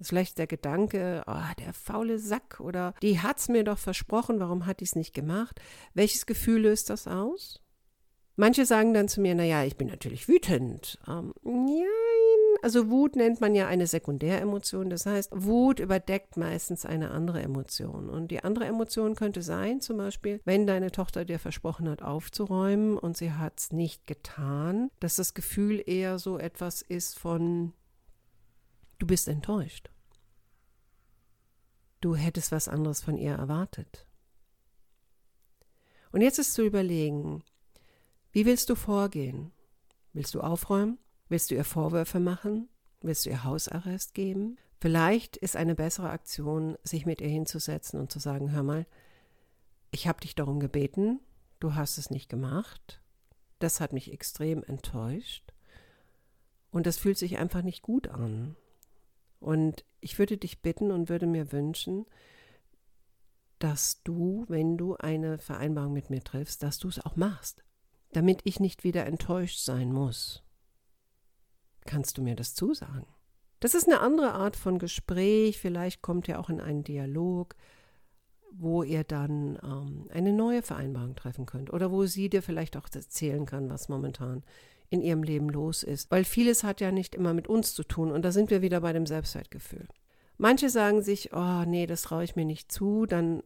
ist 0.00 0.08
vielleicht 0.08 0.38
der 0.38 0.46
Gedanke, 0.46 1.22
oh, 1.26 1.54
der 1.58 1.72
faule 1.72 2.18
Sack 2.18 2.60
oder 2.60 2.94
die 3.02 3.20
hat's 3.20 3.48
mir 3.48 3.64
doch 3.64 3.78
versprochen, 3.78 4.40
warum 4.40 4.66
hat 4.66 4.80
die 4.80 4.84
es 4.84 4.96
nicht 4.96 5.14
gemacht? 5.14 5.60
Welches 5.94 6.26
Gefühl 6.26 6.62
löst 6.62 6.90
das 6.90 7.06
aus? 7.06 7.60
Manche 8.36 8.64
sagen 8.64 8.94
dann 8.94 9.06
zu 9.06 9.20
mir, 9.20 9.34
naja, 9.34 9.64
ich 9.64 9.76
bin 9.76 9.88
natürlich 9.88 10.26
wütend. 10.26 10.98
Ähm, 11.06 11.34
nein, 11.42 11.84
also 12.62 12.88
Wut 12.88 13.14
nennt 13.14 13.42
man 13.42 13.54
ja 13.54 13.66
eine 13.66 13.86
Sekundäremotion. 13.86 14.88
Das 14.88 15.04
heißt, 15.04 15.30
Wut 15.34 15.78
überdeckt 15.78 16.38
meistens 16.38 16.86
eine 16.86 17.10
andere 17.10 17.42
Emotion. 17.42 18.08
Und 18.08 18.30
die 18.30 18.42
andere 18.42 18.64
Emotion 18.64 19.14
könnte 19.14 19.42
sein, 19.42 19.82
zum 19.82 19.98
Beispiel, 19.98 20.40
wenn 20.46 20.66
deine 20.66 20.90
Tochter 20.90 21.26
dir 21.26 21.38
versprochen 21.38 21.86
hat, 21.88 22.00
aufzuräumen 22.00 22.96
und 22.96 23.14
sie 23.14 23.32
hat 23.32 23.60
es 23.60 23.72
nicht 23.72 24.06
getan, 24.06 24.90
dass 25.00 25.16
das 25.16 25.34
Gefühl 25.34 25.82
eher 25.84 26.18
so 26.18 26.38
etwas 26.38 26.80
ist 26.80 27.18
von, 27.18 27.74
Du 29.00 29.06
bist 29.06 29.28
enttäuscht. 29.28 29.90
Du 32.02 32.14
hättest 32.14 32.52
was 32.52 32.68
anderes 32.68 33.00
von 33.00 33.16
ihr 33.16 33.32
erwartet. 33.32 34.06
Und 36.12 36.20
jetzt 36.20 36.38
ist 36.38 36.52
zu 36.52 36.62
überlegen, 36.62 37.42
wie 38.30 38.44
willst 38.44 38.68
du 38.68 38.74
vorgehen? 38.74 39.52
Willst 40.12 40.34
du 40.34 40.42
aufräumen? 40.42 40.98
Willst 41.30 41.50
du 41.50 41.54
ihr 41.54 41.64
Vorwürfe 41.64 42.20
machen? 42.20 42.68
Willst 43.00 43.24
du 43.24 43.30
ihr 43.30 43.42
Hausarrest 43.42 44.12
geben? 44.12 44.58
Vielleicht 44.78 45.38
ist 45.38 45.56
eine 45.56 45.74
bessere 45.74 46.10
Aktion, 46.10 46.76
sich 46.82 47.06
mit 47.06 47.22
ihr 47.22 47.28
hinzusetzen 47.28 47.98
und 47.98 48.12
zu 48.12 48.18
sagen, 48.18 48.52
hör 48.52 48.62
mal, 48.62 48.86
ich 49.92 50.08
habe 50.08 50.20
dich 50.20 50.34
darum 50.34 50.60
gebeten, 50.60 51.20
du 51.58 51.74
hast 51.74 51.96
es 51.96 52.10
nicht 52.10 52.28
gemacht, 52.28 53.00
das 53.60 53.80
hat 53.80 53.94
mich 53.94 54.12
extrem 54.12 54.62
enttäuscht 54.62 55.54
und 56.70 56.86
das 56.86 56.98
fühlt 56.98 57.16
sich 57.16 57.38
einfach 57.38 57.62
nicht 57.62 57.80
gut 57.82 58.08
an. 58.08 58.56
Und 59.40 59.84
ich 60.00 60.18
würde 60.18 60.36
dich 60.36 60.62
bitten 60.62 60.90
und 60.92 61.08
würde 61.08 61.26
mir 61.26 61.50
wünschen, 61.52 62.06
dass 63.58 64.02
du, 64.02 64.44
wenn 64.48 64.78
du 64.78 64.96
eine 64.96 65.38
Vereinbarung 65.38 65.92
mit 65.92 66.10
mir 66.10 66.22
triffst, 66.22 66.62
dass 66.62 66.78
du 66.78 66.88
es 66.88 67.04
auch 67.04 67.16
machst, 67.16 67.64
damit 68.12 68.40
ich 68.44 68.60
nicht 68.60 68.84
wieder 68.84 69.06
enttäuscht 69.06 69.60
sein 69.60 69.92
muss. 69.92 70.42
Kannst 71.86 72.18
du 72.18 72.22
mir 72.22 72.36
das 72.36 72.54
zusagen? 72.54 73.06
Das 73.60 73.74
ist 73.74 73.86
eine 73.86 74.00
andere 74.00 74.32
Art 74.32 74.56
von 74.56 74.78
Gespräch, 74.78 75.58
vielleicht 75.58 76.00
kommt 76.00 76.28
ihr 76.28 76.40
auch 76.40 76.48
in 76.48 76.60
einen 76.60 76.82
Dialog, 76.84 77.56
wo 78.52 78.82
ihr 78.82 79.04
dann 79.04 79.58
ähm, 79.62 80.06
eine 80.12 80.32
neue 80.32 80.62
Vereinbarung 80.62 81.14
treffen 81.16 81.46
könnt 81.46 81.72
oder 81.72 81.90
wo 81.90 82.06
sie 82.06 82.28
dir 82.28 82.42
vielleicht 82.42 82.76
auch 82.76 82.88
erzählen 82.92 83.46
kann, 83.46 83.70
was 83.70 83.88
momentan 83.88 84.42
in 84.90 85.02
ihrem 85.02 85.22
Leben 85.22 85.48
los 85.48 85.82
ist. 85.82 86.10
Weil 86.10 86.24
vieles 86.24 86.64
hat 86.64 86.80
ja 86.80 86.90
nicht 86.90 87.14
immer 87.14 87.32
mit 87.32 87.48
uns 87.48 87.74
zu 87.74 87.84
tun 87.84 88.10
und 88.10 88.24
da 88.24 88.32
sind 88.32 88.50
wir 88.50 88.62
wieder 88.62 88.80
bei 88.80 88.92
dem 88.92 89.06
Selbstwertgefühl. 89.06 89.86
Manche 90.36 90.70
sagen 90.70 91.02
sich, 91.02 91.32
oh 91.32 91.64
nee, 91.66 91.86
das 91.86 92.02
traue 92.02 92.24
ich 92.24 92.34
mir 92.34 92.44
nicht 92.44 92.72
zu, 92.72 93.06
dann 93.06 93.42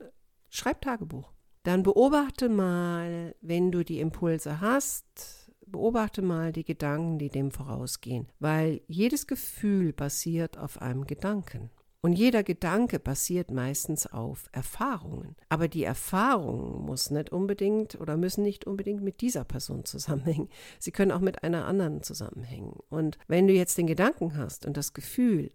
schreib 0.49 0.81
Tagebuch. 0.81 1.33
Dann 1.65 1.83
beobachte 1.83 2.49
mal, 2.49 3.35
wenn 3.41 3.73
du 3.73 3.85
die 3.85 4.01
Impulse 4.01 4.61
hast, 4.61 5.51
beobachte 5.67 6.23
mal 6.23 6.53
die 6.53 6.65
Gedanken, 6.65 7.19
die 7.19 7.31
dem 7.31 7.51
vorausgehen, 7.51 8.29
weil 8.39 8.81
jedes 8.87 9.27
Gefühl 9.27 9.93
basiert 9.93 10.59
auf 10.59 10.81
einem 10.81 11.07
Gedanken. 11.07 11.71
Und 12.05 12.13
jeder 12.13 12.43
Gedanke 12.43 13.01
basiert 13.01 13.51
meistens 13.51 14.07
auf 14.07 14.51
Erfahrungen. 14.53 15.37
Aber 15.49 15.69
die 15.69 15.85
Erfahrungen 15.85 16.85
muss 16.85 17.11
nicht 17.11 17.33
unbedingt 17.33 17.99
oder 17.99 18.19
müssen 18.19 18.43
nicht 18.43 18.67
unbedingt 18.67 19.03
mit 19.03 19.23
dieser 19.23 19.45
Person 19.45 19.87
zusammenhängen. 19.87 20.51
Sie 20.79 20.91
können 20.91 21.13
auch 21.13 21.21
mit 21.21 21.43
einer 21.45 21.65
anderen 21.65 22.03
zusammenhängen. 22.03 22.75
Und 22.91 23.17
wenn 23.27 23.47
du 23.47 23.55
jetzt 23.55 23.79
den 23.79 23.87
Gedanken 23.87 24.37
hast 24.37 24.67
und 24.67 24.77
das 24.77 24.93
Gefühl 24.93 25.51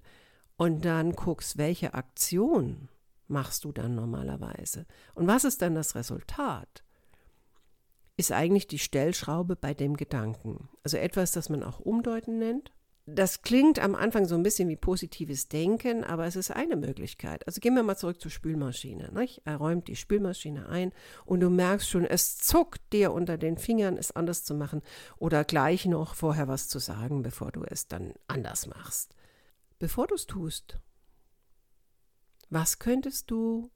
und 0.57 0.85
dann 0.85 1.11
guckst, 1.11 1.59
welche 1.59 1.93
Aktion 1.93 2.89
machst 3.27 3.63
du 3.63 3.71
dann 3.71 3.93
normalerweise 3.93 4.87
und 5.13 5.27
was 5.27 5.43
ist 5.43 5.61
dann 5.61 5.75
das 5.75 5.93
Resultat, 5.93 6.83
ist 8.17 8.31
eigentlich 8.31 8.65
die 8.65 8.79
Stellschraube 8.79 9.55
bei 9.55 9.75
dem 9.75 9.95
Gedanken. 9.95 10.67
Also 10.83 10.97
etwas, 10.97 11.31
das 11.31 11.49
man 11.49 11.61
auch 11.61 11.79
Umdeuten 11.79 12.39
nennt 12.39 12.71
das 13.15 13.41
klingt 13.41 13.79
am 13.79 13.95
Anfang 13.95 14.25
so 14.25 14.35
ein 14.35 14.43
bisschen 14.43 14.69
wie 14.69 14.75
positives 14.75 15.47
Denken, 15.47 16.03
aber 16.03 16.25
es 16.25 16.35
ist 16.35 16.51
eine 16.51 16.75
Möglichkeit. 16.75 17.45
Also 17.47 17.59
gehen 17.59 17.75
wir 17.75 17.83
mal 17.83 17.97
zurück 17.97 18.21
zur 18.21 18.31
Spülmaschine. 18.31 19.11
Nicht? 19.13 19.41
Er 19.45 19.57
räumt 19.57 19.87
die 19.87 19.95
Spülmaschine 19.95 20.69
ein 20.69 20.91
und 21.25 21.39
du 21.39 21.49
merkst 21.49 21.89
schon, 21.89 22.05
es 22.05 22.37
zuckt 22.37 22.81
dir 22.93 23.11
unter 23.11 23.37
den 23.37 23.57
Fingern, 23.57 23.97
es 23.97 24.11
anders 24.11 24.43
zu 24.43 24.53
machen 24.53 24.81
oder 25.17 25.43
gleich 25.43 25.85
noch 25.85 26.15
vorher 26.15 26.47
was 26.47 26.67
zu 26.67 26.79
sagen, 26.79 27.21
bevor 27.21 27.51
du 27.51 27.63
es 27.63 27.87
dann 27.87 28.13
anders 28.27 28.67
machst. 28.67 29.15
Bevor 29.79 30.07
du 30.07 30.15
es 30.15 30.25
tust, 30.25 30.79
was 32.49 32.79
könntest 32.79 33.31
du 33.31 33.71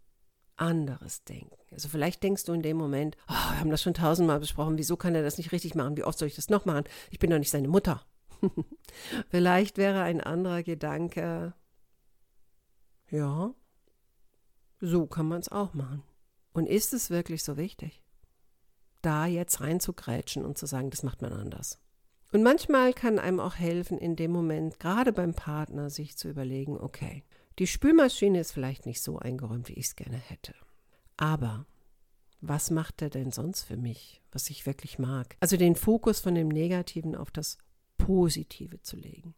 anderes 0.55 1.23
denken? 1.23 1.55
Also 1.71 1.89
vielleicht 1.89 2.23
denkst 2.23 2.43
du 2.45 2.53
in 2.53 2.61
dem 2.61 2.77
Moment, 2.77 3.17
oh, 3.27 3.31
wir 3.31 3.59
haben 3.59 3.71
das 3.71 3.81
schon 3.81 3.93
tausendmal 3.93 4.39
besprochen, 4.39 4.77
wieso 4.77 4.97
kann 4.97 5.15
er 5.15 5.23
das 5.23 5.37
nicht 5.37 5.51
richtig 5.51 5.75
machen? 5.75 5.97
Wie 5.97 6.03
oft 6.03 6.19
soll 6.19 6.27
ich 6.27 6.35
das 6.35 6.49
noch 6.49 6.65
machen? 6.65 6.83
Ich 7.09 7.19
bin 7.19 7.29
doch 7.29 7.39
nicht 7.39 7.51
seine 7.51 7.67
Mutter. 7.67 8.05
Vielleicht 9.29 9.77
wäre 9.77 10.01
ein 10.01 10.21
anderer 10.21 10.63
Gedanke, 10.63 11.53
ja, 13.09 13.53
so 14.79 15.07
kann 15.07 15.27
man 15.27 15.39
es 15.39 15.51
auch 15.51 15.73
machen. 15.73 16.03
Und 16.53 16.67
ist 16.67 16.93
es 16.93 17.09
wirklich 17.09 17.43
so 17.43 17.57
wichtig, 17.57 18.03
da 19.01 19.25
jetzt 19.25 19.61
reinzugrätschen 19.61 20.45
und 20.45 20.57
zu 20.57 20.65
sagen, 20.65 20.89
das 20.89 21.03
macht 21.03 21.21
man 21.21 21.33
anders? 21.33 21.79
Und 22.31 22.43
manchmal 22.43 22.93
kann 22.93 23.19
einem 23.19 23.39
auch 23.39 23.55
helfen, 23.55 23.97
in 23.97 24.15
dem 24.15 24.31
Moment, 24.31 24.79
gerade 24.79 25.13
beim 25.13 25.33
Partner, 25.33 25.89
sich 25.89 26.17
zu 26.17 26.29
überlegen, 26.29 26.77
okay, 26.79 27.23
die 27.59 27.67
Spülmaschine 27.67 28.39
ist 28.39 28.51
vielleicht 28.51 28.87
nicht 28.87 29.01
so 29.01 29.19
eingeräumt, 29.19 29.69
wie 29.69 29.73
ich 29.73 29.85
es 29.85 29.95
gerne 29.95 30.17
hätte. 30.17 30.55
Aber 31.15 31.67
was 32.41 32.71
macht 32.71 33.01
er 33.01 33.09
denn 33.09 33.31
sonst 33.31 33.63
für 33.63 33.77
mich, 33.77 34.21
was 34.31 34.49
ich 34.49 34.65
wirklich 34.65 34.97
mag? 34.97 35.37
Also 35.39 35.57
den 35.57 35.75
Fokus 35.75 36.19
von 36.19 36.33
dem 36.33 36.47
Negativen 36.47 37.15
auf 37.15 37.29
das 37.29 37.57
Positive 38.03 38.81
zu 38.81 38.97
legen, 38.97 39.33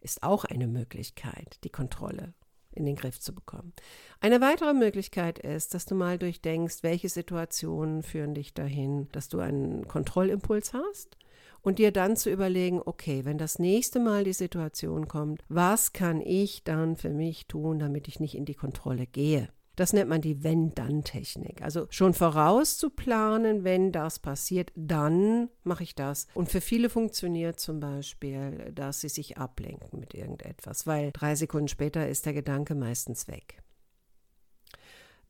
ist 0.00 0.24
auch 0.24 0.44
eine 0.44 0.66
Möglichkeit, 0.66 1.58
die 1.62 1.70
Kontrolle 1.70 2.34
in 2.72 2.84
den 2.84 2.96
Griff 2.96 3.20
zu 3.20 3.32
bekommen. 3.32 3.72
Eine 4.20 4.40
weitere 4.40 4.74
Möglichkeit 4.74 5.38
ist, 5.38 5.72
dass 5.72 5.86
du 5.86 5.94
mal 5.94 6.18
durchdenkst, 6.18 6.82
welche 6.82 7.08
Situationen 7.08 8.02
führen 8.02 8.34
dich 8.34 8.54
dahin, 8.54 9.08
dass 9.12 9.28
du 9.28 9.38
einen 9.38 9.86
Kontrollimpuls 9.86 10.72
hast 10.74 11.16
und 11.60 11.78
dir 11.78 11.92
dann 11.92 12.16
zu 12.16 12.28
überlegen, 12.30 12.80
okay, 12.84 13.24
wenn 13.24 13.38
das 13.38 13.60
nächste 13.60 14.00
Mal 14.00 14.24
die 14.24 14.32
Situation 14.32 15.06
kommt, 15.06 15.44
was 15.48 15.92
kann 15.92 16.20
ich 16.20 16.64
dann 16.64 16.96
für 16.96 17.10
mich 17.10 17.46
tun, 17.46 17.78
damit 17.78 18.08
ich 18.08 18.18
nicht 18.18 18.34
in 18.34 18.44
die 18.44 18.54
Kontrolle 18.54 19.06
gehe? 19.06 19.48
Das 19.78 19.92
nennt 19.92 20.10
man 20.10 20.20
die 20.20 20.42
Wenn-Dann-Technik. 20.42 21.62
Also 21.62 21.86
schon 21.90 22.12
vorauszuplanen, 22.12 23.62
wenn 23.62 23.92
das 23.92 24.18
passiert, 24.18 24.72
dann 24.74 25.50
mache 25.62 25.84
ich 25.84 25.94
das. 25.94 26.26
Und 26.34 26.48
für 26.48 26.60
viele 26.60 26.90
funktioniert 26.90 27.60
zum 27.60 27.78
Beispiel, 27.78 28.72
dass 28.74 29.02
sie 29.02 29.08
sich 29.08 29.38
ablenken 29.38 30.00
mit 30.00 30.14
irgendetwas, 30.14 30.88
weil 30.88 31.12
drei 31.12 31.36
Sekunden 31.36 31.68
später 31.68 32.08
ist 32.08 32.26
der 32.26 32.32
Gedanke 32.32 32.74
meistens 32.74 33.28
weg. 33.28 33.62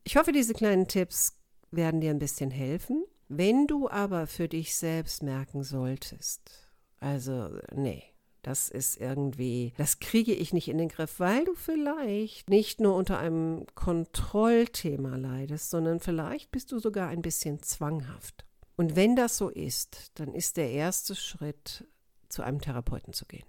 Ich 0.03 0.17
hoffe, 0.17 0.31
diese 0.31 0.55
kleinen 0.55 0.87
Tipps 0.87 1.37
werden 1.69 2.01
dir 2.01 2.09
ein 2.09 2.17
bisschen 2.17 2.49
helfen. 2.49 3.05
Wenn 3.27 3.67
du 3.67 3.87
aber 3.87 4.25
für 4.25 4.47
dich 4.47 4.75
selbst 4.75 5.21
merken 5.21 5.61
solltest, 5.61 6.71
also 6.99 7.51
nee, 7.75 8.01
das 8.41 8.69
ist 8.69 8.99
irgendwie, 8.99 9.73
das 9.77 9.99
kriege 9.99 10.33
ich 10.33 10.53
nicht 10.53 10.67
in 10.67 10.77
den 10.77 10.89
Griff, 10.89 11.19
weil 11.19 11.45
du 11.45 11.53
vielleicht 11.55 12.49
nicht 12.49 12.79
nur 12.79 12.95
unter 12.95 13.19
einem 13.19 13.65
Kontrollthema 13.75 15.15
leidest, 15.15 15.69
sondern 15.69 15.99
vielleicht 15.99 16.51
bist 16.51 16.71
du 16.71 16.79
sogar 16.79 17.09
ein 17.09 17.21
bisschen 17.21 17.61
zwanghaft. 17.61 18.45
Und 18.75 18.95
wenn 18.95 19.15
das 19.15 19.37
so 19.37 19.49
ist, 19.49 20.11
dann 20.15 20.33
ist 20.33 20.57
der 20.57 20.71
erste 20.71 21.15
Schritt, 21.15 21.85
zu 22.29 22.43
einem 22.43 22.61
Therapeuten 22.61 23.11
zu 23.11 23.25
gehen. 23.25 23.45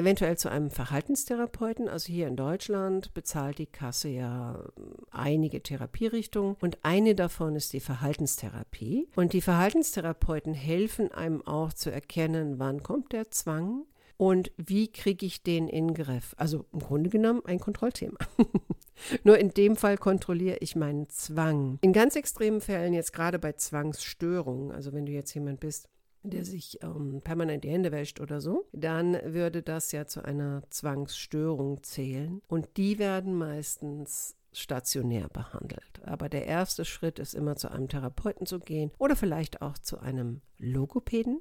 Eventuell 0.00 0.38
zu 0.38 0.48
einem 0.48 0.70
Verhaltenstherapeuten. 0.70 1.86
Also 1.86 2.10
hier 2.10 2.26
in 2.26 2.36
Deutschland 2.36 3.12
bezahlt 3.12 3.58
die 3.58 3.66
Kasse 3.66 4.08
ja 4.08 4.64
einige 5.10 5.62
Therapierichtungen 5.62 6.56
und 6.62 6.78
eine 6.82 7.14
davon 7.14 7.54
ist 7.54 7.74
die 7.74 7.80
Verhaltenstherapie. 7.80 9.10
Und 9.14 9.34
die 9.34 9.42
Verhaltenstherapeuten 9.42 10.54
helfen 10.54 11.12
einem 11.12 11.46
auch 11.46 11.74
zu 11.74 11.92
erkennen, 11.92 12.58
wann 12.58 12.82
kommt 12.82 13.12
der 13.12 13.30
Zwang, 13.30 13.84
und 14.20 14.52
wie 14.58 14.92
kriege 14.92 15.24
ich 15.24 15.42
den 15.42 15.66
in 15.66 15.88
den 15.88 15.94
Griff? 15.94 16.34
Also 16.36 16.66
im 16.74 16.80
Grunde 16.80 17.08
genommen 17.08 17.40
ein 17.46 17.58
Kontrollthema. 17.58 18.18
Nur 19.24 19.38
in 19.38 19.48
dem 19.54 19.76
Fall 19.76 19.96
kontrolliere 19.96 20.58
ich 20.60 20.76
meinen 20.76 21.08
Zwang. 21.08 21.78
In 21.80 21.94
ganz 21.94 22.16
extremen 22.16 22.60
Fällen, 22.60 22.92
jetzt 22.92 23.14
gerade 23.14 23.38
bei 23.38 23.54
Zwangsstörungen, 23.54 24.72
also 24.72 24.92
wenn 24.92 25.06
du 25.06 25.12
jetzt 25.12 25.32
jemand 25.32 25.60
bist, 25.60 25.88
der 26.22 26.44
sich 26.44 26.82
ähm, 26.82 27.22
permanent 27.24 27.64
die 27.64 27.70
Hände 27.70 27.92
wäscht 27.92 28.20
oder 28.20 28.42
so, 28.42 28.66
dann 28.72 29.18
würde 29.24 29.62
das 29.62 29.90
ja 29.90 30.06
zu 30.06 30.22
einer 30.22 30.64
Zwangsstörung 30.68 31.82
zählen. 31.82 32.42
Und 32.46 32.76
die 32.76 32.98
werden 32.98 33.34
meistens 33.34 34.36
stationär 34.52 35.28
behandelt. 35.28 36.02
Aber 36.04 36.28
der 36.28 36.44
erste 36.44 36.84
Schritt 36.84 37.18
ist 37.18 37.34
immer 37.34 37.56
zu 37.56 37.70
einem 37.70 37.88
Therapeuten 37.88 38.44
zu 38.44 38.58
gehen 38.60 38.90
oder 38.98 39.16
vielleicht 39.16 39.62
auch 39.62 39.78
zu 39.78 39.98
einem 39.98 40.42
Logopäden. 40.58 41.40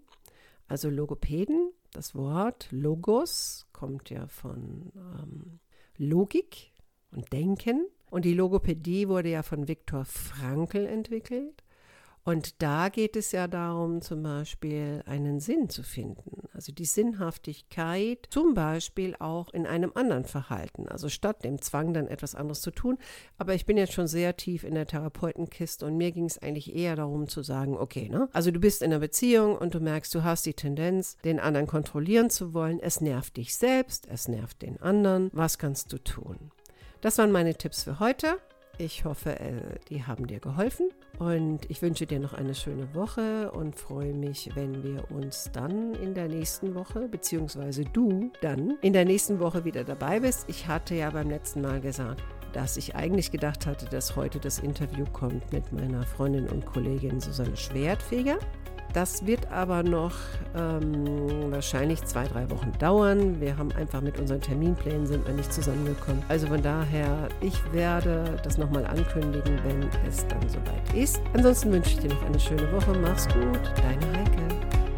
Also 0.70 0.90
Logopäden 0.90 1.74
das 1.92 2.16
Wort 2.16 2.68
Logos 2.72 3.68
kommt 3.74 4.10
ja 4.10 4.28
von 4.28 4.92
ähm, 4.96 5.60
Logik 5.98 6.72
und 7.12 7.32
Denken. 7.34 7.88
Und 8.10 8.26
die 8.26 8.34
Logopädie 8.34 9.08
wurde 9.08 9.30
ja 9.30 9.44
von 9.44 9.68
Viktor 9.68 10.06
Frankl 10.06 10.86
entwickelt. 10.86 11.64
Und 12.24 12.62
da 12.62 12.90
geht 12.90 13.16
es 13.16 13.32
ja 13.32 13.48
darum, 13.48 14.02
zum 14.02 14.22
Beispiel 14.24 15.02
einen 15.06 15.40
Sinn 15.40 15.70
zu 15.70 15.84
finden. 15.84 16.48
Also 16.54 16.72
die 16.72 16.86
Sinnhaftigkeit, 16.86 18.28
zum 18.30 18.54
Beispiel 18.54 19.16
auch 19.20 19.54
in 19.54 19.66
einem 19.66 19.92
anderen 19.96 20.26
Verhalten. 20.26 20.88
Also 20.90 21.10
statt 21.10 21.44
dem 21.44 21.62
Zwang 21.62 21.94
dann 21.94 22.08
etwas 22.08 22.36
anderes 22.36 22.62
zu 22.62 22.72
tun. 22.72 22.98
Aber 23.38 23.56
ich 23.56 23.66
bin 23.66 23.78
jetzt 23.78 23.94
schon 23.94 24.08
sehr 24.08 24.36
tief 24.36 24.64
in 24.64 24.76
der 24.76 24.86
Therapeutenkiste 24.86 25.86
und 25.86 25.98
mir 25.98 26.12
ging 26.12 26.26
es 26.26 26.38
eigentlich 26.38 26.76
eher 26.76 26.96
darum 26.96 27.28
zu 27.28 27.42
sagen, 27.42 27.78
okay, 27.78 28.10
ne? 28.10 28.28
Also 28.34 28.52
du 28.52 28.60
bist 28.60 28.82
in 28.82 28.92
einer 28.92 29.00
Beziehung 29.00 29.58
und 29.58 29.74
du 29.74 29.80
merkst, 29.80 30.14
du 30.14 30.24
hast 30.24 30.46
die 30.46 30.54
Tendenz, 30.54 31.18
den 31.24 31.40
anderen 31.40 31.68
kontrollieren 31.68 32.30
zu 32.30 32.54
wollen. 32.54 32.80
Es 32.80 33.02
nervt 33.02 33.38
dich 33.38 33.56
selbst, 33.56 34.08
es 34.10 34.28
nervt 34.28 34.62
den 34.62 34.82
anderen. 34.82 35.30
Was 35.34 35.58
kannst 35.58 35.94
du 35.94 35.98
tun? 35.98 36.52
Das 37.02 37.18
waren 37.18 37.32
meine 37.32 37.56
Tipps 37.56 37.84
für 37.84 38.00
heute. 38.00 38.40
Ich 38.82 39.04
hoffe, 39.04 39.38
äh, 39.38 39.78
die 39.90 40.06
haben 40.06 40.26
dir 40.26 40.40
geholfen 40.40 40.90
und 41.18 41.70
ich 41.70 41.82
wünsche 41.82 42.08
dir 42.08 42.22
noch 42.22 42.32
eine 42.32 42.56
schöne 42.56 42.96
Woche 42.96 43.52
und 43.52 43.76
freue 43.76 44.14
mich, 44.14 44.52
wenn 44.56 44.84
wir 44.84 45.12
uns 45.12 45.50
dann 45.52 45.94
in 45.96 46.14
der 46.14 46.30
nächsten 46.30 46.76
Woche, 46.76 47.10
beziehungsweise 47.10 47.84
du 47.84 48.32
dann 48.40 48.78
in 48.80 48.94
der 48.94 49.04
nächsten 49.04 49.42
Woche 49.42 49.66
wieder 49.66 49.84
dabei 49.84 50.22
bist. 50.22 50.46
Ich 50.48 50.70
hatte 50.70 50.96
ja 50.96 51.10
beim 51.10 51.30
letzten 51.30 51.60
Mal 51.60 51.82
gesagt, 51.82 52.24
dass 52.54 52.78
ich 52.78 52.96
eigentlich 52.96 53.32
gedacht 53.32 53.66
hatte, 53.66 53.86
dass 53.86 54.16
heute 54.16 54.40
das 54.40 54.60
Interview 54.60 55.04
kommt 55.12 55.52
mit 55.52 55.74
meiner 55.74 56.04
Freundin 56.04 56.48
und 56.48 56.66
Kollegin 56.66 57.20
Susanne 57.20 57.58
Schwertfeger. 57.58 58.40
Das 58.94 59.26
wird 59.26 59.52
aber 59.52 59.84
noch 59.84 60.14
ähm, 60.58 61.52
wahrscheinlich 61.52 62.04
zwei, 62.06 62.26
drei 62.26 62.50
Wochen 62.50 62.72
dauern. 62.80 63.40
Wir 63.40 63.58
haben 63.58 63.72
einfach 63.74 64.02
mit 64.02 64.20
unseren 64.20 64.42
Terminplänen 64.42 65.06
sind 65.06 65.28
wir 65.28 65.34
nicht 65.34 65.54
zusammengekommen. 65.54 66.24
Also 66.28 66.48
von 66.48 66.62
daher, 66.62 67.30
ich 67.40 67.60
werde 67.72 68.40
das 68.44 68.58
nochmal 68.58 68.86
ankündigen, 68.86 69.60
wenn 69.64 69.88
es 70.08 70.26
dann 70.28 70.42
soweit 70.50 70.94
ist. 70.96 71.22
Ansonsten 71.34 71.72
wünsche 71.72 71.92
ich 71.92 72.00
dir 72.00 72.10
noch 72.10 72.24
eine 72.24 72.40
schöne 72.40 72.72
Woche. 72.72 72.98
Mach's 73.00 73.28
gut, 73.28 73.60
deine 73.78 74.18
Heike. 74.18 74.89